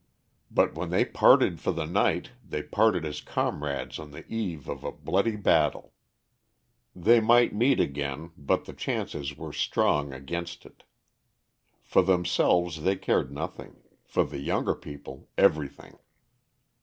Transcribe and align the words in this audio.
But 0.49 0.73
when 0.73 0.89
they 0.89 1.05
parted 1.05 1.59
for 1.59 1.71
the 1.71 1.85
night 1.85 2.31
they 2.43 2.63
parted 2.63 3.05
as 3.05 3.21
comrades 3.21 3.99
on 3.99 4.09
the 4.09 4.25
eve 4.27 4.67
of 4.67 4.83
a 4.83 4.91
bloody 4.91 5.35
battle. 5.35 5.93
They 6.95 7.19
might 7.19 7.53
meet 7.53 7.79
again, 7.79 8.31
but 8.35 8.65
the 8.65 8.73
chances 8.73 9.37
were 9.37 9.53
strong 9.53 10.11
against 10.11 10.65
it. 10.65 10.85
For 11.83 12.01
themselves 12.01 12.81
they 12.81 12.95
cared 12.95 13.31
nothing; 13.31 13.75
for 14.03 14.23
the 14.23 14.39
younger 14.39 14.73
people, 14.73 15.29
everything. 15.37 15.99